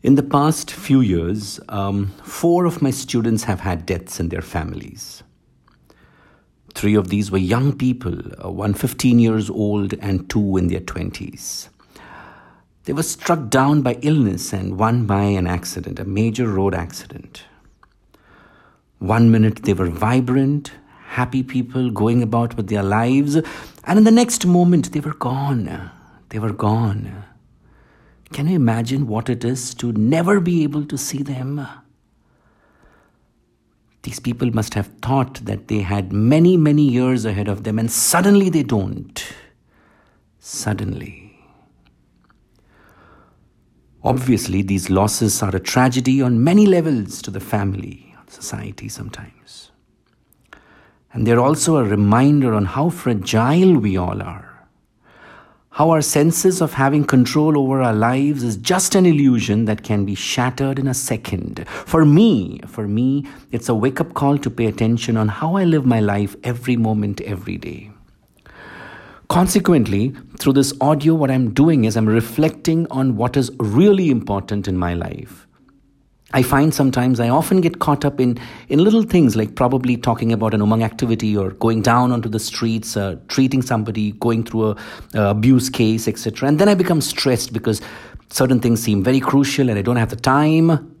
[0.00, 4.42] In the past few years, um, four of my students have had deaths in their
[4.42, 5.24] families.
[6.72, 10.78] Three of these were young people, uh, one 15 years old and two in their
[10.80, 11.68] 20s.
[12.84, 17.42] They were struck down by illness and one by an accident, a major road accident.
[19.00, 20.70] One minute they were vibrant,
[21.08, 23.34] happy people going about with their lives,
[23.82, 25.90] and in the next moment they were gone.
[26.28, 27.24] They were gone.
[28.32, 31.66] Can you imagine what it is to never be able to see them?
[34.02, 37.90] These people must have thought that they had many, many years ahead of them, and
[37.90, 39.32] suddenly they don't.
[40.38, 41.38] Suddenly.
[44.04, 49.72] Obviously, these losses are a tragedy on many levels to the family, society sometimes.
[51.12, 54.47] And they're also a reminder on how fragile we all are
[55.78, 60.04] how our senses of having control over our lives is just an illusion that can
[60.04, 61.64] be shattered in a second.
[61.68, 65.62] For me, for me, it's a wake up call to pay attention on how I
[65.62, 67.92] live my life every moment, every day.
[69.28, 74.66] Consequently, through this audio, what I'm doing is I'm reflecting on what is really important
[74.66, 75.46] in my life.
[76.32, 80.30] I find sometimes I often get caught up in, in little things like probably talking
[80.30, 84.70] about an Umang activity or going down onto the streets, uh, treating somebody, going through
[84.70, 84.76] a
[85.14, 86.46] abuse case, etc.
[86.46, 87.80] And then I become stressed because
[88.28, 90.97] certain things seem very crucial and I don't have the time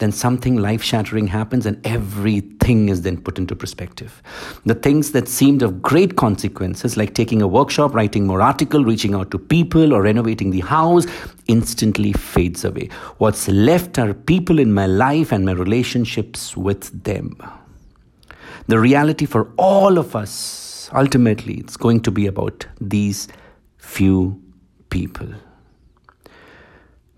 [0.00, 4.22] then something life shattering happens and everything is then put into perspective.
[4.66, 9.14] The things that seemed of great consequences, like taking a workshop, writing more article, reaching
[9.14, 11.06] out to people, or renovating the house,
[11.46, 12.88] instantly fades away.
[13.18, 17.36] What's left are people in my life and my relationships with them.
[18.66, 23.28] The reality for all of us, ultimately, it's going to be about these
[23.78, 24.40] few
[24.90, 25.28] people.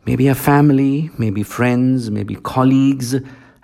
[0.05, 3.15] Maybe a family, maybe friends, maybe colleagues,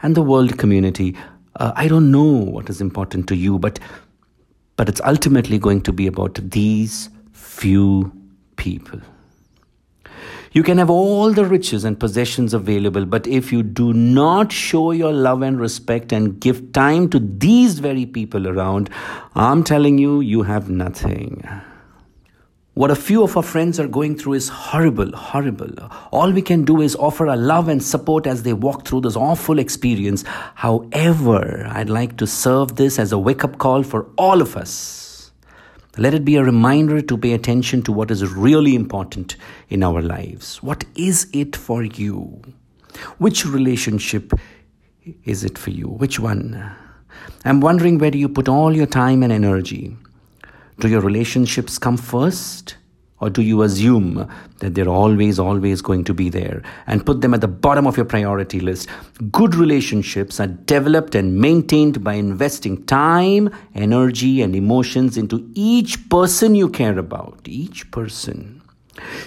[0.03, 1.17] and the world community.
[1.56, 3.81] Uh, I don't know what is important to you, but
[4.77, 8.12] but it's ultimately going to be about these few
[8.54, 9.00] people.
[10.53, 14.93] You can have all the riches and possessions available, but if you do not show
[14.93, 18.88] your love and respect and give time to these very people around,
[19.34, 21.44] I'm telling you, you have nothing.
[22.78, 25.72] What a few of our friends are going through is horrible, horrible.
[26.12, 29.16] All we can do is offer our love and support as they walk through this
[29.16, 30.22] awful experience.
[30.55, 35.33] However, I'd like to serve this as a wake up call for all of us.
[35.97, 39.34] Let it be a reminder to pay attention to what is really important
[39.69, 40.62] in our lives.
[40.62, 42.41] What is it for you?
[43.19, 44.33] Which relationship
[45.25, 45.89] is it for you?
[45.89, 46.77] Which one?
[47.45, 49.97] I'm wondering where do you put all your time and energy?
[50.81, 52.77] Do your relationships come first?
[53.21, 54.31] Or do you assume
[54.61, 57.97] that they're always, always going to be there and put them at the bottom of
[57.97, 58.89] your priority list?
[59.33, 66.55] Good relationships are developed and maintained by investing time, energy, and emotions into each person
[66.55, 67.41] you care about.
[67.45, 68.62] Each person.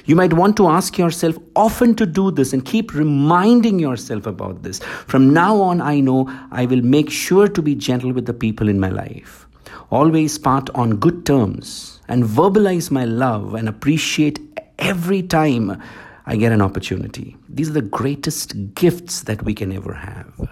[0.06, 4.64] You might want to ask yourself often to do this and keep reminding yourself about
[4.64, 4.80] this.
[4.80, 8.70] From now on, I know I will make sure to be gentle with the people
[8.70, 9.48] in my life
[9.90, 14.40] always part on good terms and verbalize my love and appreciate
[14.80, 15.82] every time
[16.26, 17.38] I get an opportunity.
[17.50, 20.50] These are the greatest gifts that we can ever have.